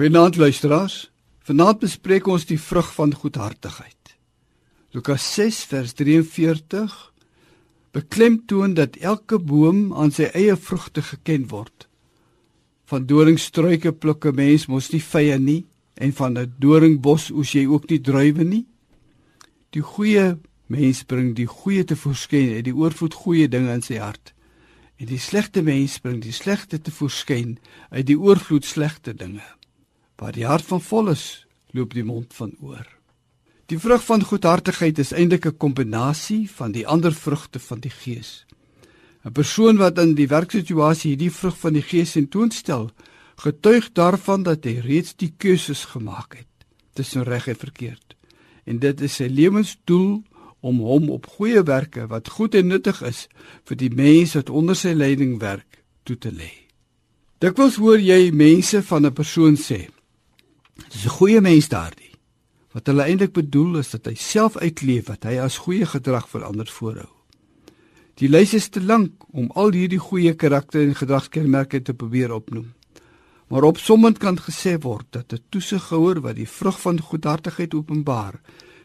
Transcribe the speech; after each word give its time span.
Goeienaand 0.00 0.36
luisteraars. 0.36 1.10
Vanaand 1.44 1.82
bespreek 1.82 2.28
ons 2.32 2.46
die 2.48 2.56
vrug 2.56 2.86
van 2.96 3.10
goedhartigheid. 3.12 4.14
Lukas 4.96 5.26
6 5.34 5.58
vers 5.68 5.92
43 5.98 6.94
beklemtoon 7.92 8.78
dat 8.78 8.96
elke 8.96 9.36
boom 9.36 9.92
aan 9.92 10.08
sy 10.08 10.30
eie 10.32 10.56
vrugte 10.56 11.04
geken 11.04 11.44
word. 11.52 11.84
Van 12.88 13.04
doringstruike 13.04 13.92
pluk 13.92 14.24
'n 14.24 14.34
mens 14.40 14.66
mos 14.72 14.88
nie 14.88 15.02
vye 15.02 15.38
nie 15.38 15.66
en 15.94 16.12
van 16.12 16.38
'n 16.38 16.54
doringbos 16.56 17.30
oes 17.30 17.52
jy 17.52 17.66
ook 17.66 17.90
nie 17.90 18.00
druiwe 18.00 18.44
nie. 18.44 18.66
Die 19.70 19.82
goeie 19.82 20.38
mens 20.66 21.04
bring 21.04 21.36
die 21.36 21.46
goeie 21.46 21.84
te 21.84 21.96
voorskyn 21.96 22.56
en 22.56 22.64
die 22.64 22.74
oorvloed 22.74 23.14
goeie 23.14 23.48
dinge 23.48 23.72
in 23.72 23.82
sy 23.82 23.98
hart. 23.98 24.32
En 24.96 25.06
die 25.06 25.20
slegte 25.20 25.62
mens 25.62 25.98
bring 25.98 26.22
die 26.22 26.32
slegte 26.32 26.80
te 26.80 26.90
voorskyn 26.90 27.58
uit 27.90 28.06
die 28.06 28.18
oorvloed 28.18 28.64
slegte 28.64 29.14
dinge. 29.14 29.59
Waar 30.20 30.36
die 30.36 30.44
hart 30.44 30.66
van 30.68 30.82
vol 30.84 31.14
is, 31.14 31.46
loop 31.72 31.94
die 31.96 32.04
mond 32.04 32.34
van 32.36 32.52
oor. 32.60 32.84
Die 33.72 33.78
vrug 33.80 34.02
van 34.04 34.24
goedhartigheid 34.26 34.98
is 34.98 35.12
eintlik 35.16 35.46
'n 35.46 35.56
kombinasie 35.56 36.50
van 36.50 36.72
die 36.72 36.86
ander 36.86 37.14
vrugte 37.14 37.58
van 37.58 37.80
die 37.80 37.94
Gees. 38.02 38.44
'n 39.24 39.32
Persoon 39.32 39.76
wat 39.76 39.98
in 39.98 40.14
die 40.14 40.28
werksituasie 40.28 41.10
hierdie 41.10 41.30
vrug 41.32 41.56
van 41.58 41.72
die 41.72 41.82
Gees 41.82 42.12
tentoonstel, 42.12 42.90
getuig 43.36 43.92
daarvan 43.92 44.42
dat 44.42 44.64
hy 44.64 44.80
reeds 44.84 45.16
die 45.16 45.32
keuses 45.36 45.84
gemaak 45.84 46.34
het 46.36 46.46
tussen 46.92 47.22
reg 47.22 47.48
en 47.48 47.56
verkeerd. 47.56 48.16
En 48.64 48.78
dit 48.78 49.00
is 49.00 49.14
sy 49.14 49.28
lewensdoel 49.28 50.22
om 50.60 50.78
hom 50.78 51.10
op 51.10 51.26
goeie 51.26 51.62
werke 51.62 52.06
wat 52.06 52.28
goed 52.28 52.54
en 52.54 52.66
nuttig 52.66 53.02
is 53.02 53.28
vir 53.64 53.76
die 53.76 53.90
mense 53.90 54.38
wat 54.38 54.50
onder 54.50 54.76
sy 54.76 54.92
leiding 54.92 55.38
werk 55.40 55.82
toe 56.02 56.18
te 56.18 56.30
lê. 56.30 56.52
Dikwels 57.38 57.76
hoor 57.76 57.98
jy 57.98 58.30
mense 58.32 58.82
van 58.82 59.06
'n 59.06 59.12
persoon 59.12 59.56
sê: 59.56 59.88
"Dis 60.90 61.04
'n 61.04 61.16
goeie 61.18 61.40
mens 61.40 61.68
daardie." 61.68 62.10
Wat 62.72 62.86
hulle 62.86 63.02
eintlik 63.02 63.32
bedoel 63.32 63.78
is 63.78 63.90
dat 63.90 64.06
hy 64.06 64.14
self 64.14 64.56
uitleef 64.56 65.06
wat 65.06 65.24
hy 65.24 65.38
as 65.38 65.58
goeie 65.58 65.86
gedrag 65.86 66.28
vir 66.28 66.44
ander 66.44 66.66
voorhou. 66.66 67.08
Die 68.14 68.28
lys 68.28 68.54
is 68.54 68.68
te 68.68 68.82
lank 68.84 69.24
om 69.32 69.50
al 69.56 69.72
hierdie 69.72 69.98
goeie 69.98 70.34
karakter 70.34 70.82
en 70.84 70.94
gedragskenmerke 70.94 71.82
te 71.82 71.94
probeer 71.94 72.32
opnoem. 72.32 72.72
Maar 73.48 73.66
opsommend 73.66 74.18
kan 74.18 74.36
gesê 74.38 74.76
word 74.78 75.06
dat 75.10 75.32
'n 75.32 75.42
toesighouer 75.50 76.20
wat 76.20 76.36
die 76.36 76.48
vrug 76.48 76.80
van 76.80 77.00
goedhartigheid 77.00 77.74
openbaar, 77.74 78.40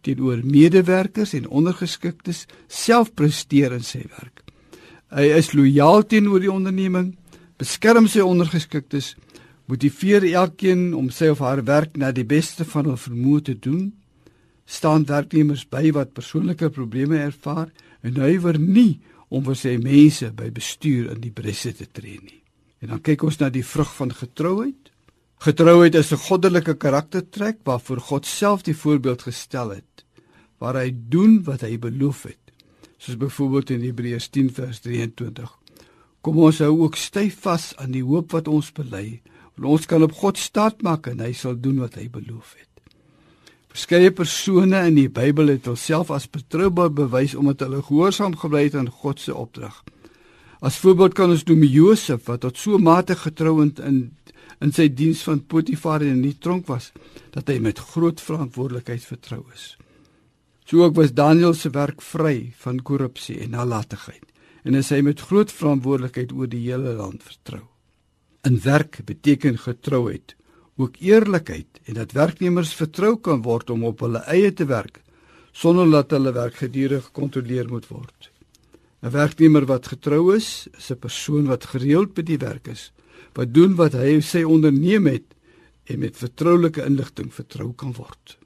teenoor 0.00 0.40
medewerkers 0.44 1.32
en 1.32 1.48
ondergeskiktes 1.48 2.46
self 2.68 3.14
presteer 3.14 3.72
in 3.72 3.84
sy 3.84 4.04
werk. 4.18 4.42
Hy 5.10 5.26
is 5.38 5.52
lojaal 5.52 6.06
teenoor 6.06 6.40
die 6.40 6.52
onderneming, 6.52 7.16
beskerm 7.56 8.06
sy 8.06 8.20
ondergeskiktes, 8.20 9.16
motiveer 9.70 10.26
elkeen 10.34 10.90
om 10.98 11.10
sy 11.14 11.30
of 11.30 11.42
haar 11.44 11.62
werk 11.64 11.96
na 12.00 12.10
die 12.12 12.26
beste 12.26 12.66
van 12.66 12.88
hul 12.90 12.98
vermoë 12.98 13.42
te 13.46 13.54
doen, 13.54 13.90
staan 14.66 15.06
werknemers 15.06 15.64
by 15.70 15.90
wat 15.94 16.14
persoonlike 16.14 16.70
probleme 16.74 17.18
ervaar 17.22 17.70
en 18.06 18.18
huiwer 18.18 18.58
nie 18.58 19.00
om 19.30 19.44
vir 19.46 19.58
sy 19.58 19.76
mense 19.82 20.30
by 20.34 20.50
bestuur 20.54 21.10
in 21.14 21.22
die 21.22 21.34
bresse 21.34 21.72
te 21.78 21.86
tree 21.86 22.18
nie. 22.18 22.40
En 22.82 22.94
dan 22.94 23.02
kyk 23.04 23.22
ons 23.28 23.38
na 23.40 23.50
die 23.52 23.66
vrug 23.66 23.90
van 23.98 24.12
getrouheid. 24.14 24.90
Getrouheid 25.40 25.94
is 25.94 26.12
'n 26.12 26.24
goddelike 26.26 26.74
karaktertrek 26.74 27.58
waarvoor 27.64 28.00
God 28.00 28.26
self 28.26 28.62
die 28.62 28.76
voorbeeld 28.76 29.22
gestel 29.22 29.70
het, 29.70 30.04
waar 30.58 30.74
hy 30.74 30.94
doen 31.08 31.42
wat 31.44 31.60
hy 31.60 31.78
beloof 31.78 32.22
het. 32.22 32.38
Soos 32.98 33.16
byvoorbeeld 33.16 33.70
in 33.70 33.82
Hebreërs 33.82 34.28
10 34.28 34.50
vers 34.52 34.80
23. 34.80 35.58
Kom 36.20 36.38
ons 36.38 36.58
hou 36.58 36.80
ook 36.80 36.96
styf 36.96 37.40
vas 37.40 37.76
aan 37.76 37.92
die 37.92 38.04
hoop 38.04 38.32
wat 38.32 38.48
ons 38.48 38.72
bely, 38.72 39.20
ons 39.68 39.86
kan 39.86 40.02
op 40.02 40.12
God 40.16 40.38
staat 40.38 40.82
maak 40.82 41.06
en 41.10 41.20
hy 41.20 41.32
sal 41.36 41.58
doen 41.60 41.82
wat 41.84 41.98
hy 42.00 42.08
beloof 42.08 42.54
het. 42.56 42.68
Verskeie 43.70 44.10
persone 44.10 44.80
in 44.88 44.96
die 44.96 45.10
Bybel 45.12 45.52
het 45.52 45.68
hulself 45.68 46.10
as 46.10 46.26
betroubaar 46.26 46.90
bewys 46.90 47.36
omdat 47.38 47.60
hulle 47.62 47.82
gehoorsaam 47.86 48.34
gebly 48.40 48.64
het 48.66 48.78
aan 48.80 48.88
God 48.90 49.20
se 49.20 49.34
opdrag. 49.34 49.76
As 50.60 50.78
voorbeeld 50.82 51.14
kan 51.14 51.30
ons 51.30 51.44
noem 51.48 51.62
Josef 51.64 52.26
wat 52.26 52.42
tot 52.44 52.58
so 52.58 52.78
mate 52.78 53.16
getrouend 53.16 53.78
in 53.80 54.00
in 54.60 54.74
sy 54.76 54.90
diens 54.92 55.22
van 55.24 55.38
Potifar 55.48 56.02
in 56.04 56.18
die 56.20 56.34
tronk 56.36 56.66
was 56.68 56.90
dat 57.32 57.48
hy 57.48 57.56
met 57.64 57.78
groot 57.94 58.20
verantwoordelikheid 58.20 59.06
vertrou 59.08 59.40
is. 59.54 59.76
So 60.68 60.84
ook 60.84 60.98
was 60.98 61.14
Daniël 61.16 61.54
se 61.56 61.70
werk 61.72 62.02
vry 62.04 62.52
van 62.60 62.82
korrupsie 62.84 63.38
en 63.40 63.56
nalatigheid 63.56 64.26
en 64.68 64.76
is 64.76 64.90
hy 64.92 65.00
met 65.00 65.22
groot 65.30 65.52
verantwoordelikheid 65.52 66.34
oor 66.36 66.50
die 66.50 66.66
hele 66.66 66.92
land 66.98 67.24
vertrou. 67.24 67.64
In 68.42 68.60
werk 68.64 69.00
beteken 69.04 69.58
getrouheid 69.58 70.36
ook 70.80 70.96
eerlikheid 70.96 71.80
en 71.84 71.94
dat 71.94 72.12
werknemers 72.12 72.72
vertrou 72.74 73.18
kan 73.20 73.42
word 73.42 73.70
om 73.70 73.84
op 73.84 74.00
hulle 74.00 74.22
eie 74.32 74.52
te 74.52 74.64
werk 74.64 75.02
sonder 75.52 75.90
dat 75.90 76.14
hulle 76.14 76.32
werk 76.32 76.56
gedurig 76.62 77.04
gekontroleer 77.10 77.68
moet 77.68 77.88
word. 77.88 78.30
'n 79.02 79.10
Werknemer 79.10 79.66
wat 79.66 79.86
getrou 79.92 80.36
is, 80.36 80.68
is 80.78 80.90
'n 80.90 80.98
persoon 80.98 81.46
wat 81.46 81.64
gereeld 81.64 82.14
by 82.14 82.22
die 82.22 82.38
werk 82.38 82.68
is 82.68 82.92
wat 83.34 83.54
doen 83.54 83.76
wat 83.78 83.92
hy 83.92 84.20
sy 84.20 84.42
onderneem 84.42 85.06
het 85.06 85.36
en 85.90 85.98
met 85.98 86.16
vertroulike 86.16 86.84
inligting 86.86 87.32
vertrou 87.34 87.72
kan 87.74 87.92
word. 87.92 88.38